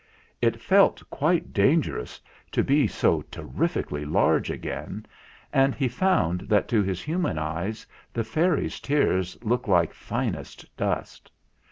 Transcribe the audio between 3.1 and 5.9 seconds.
ter rifically large again, and he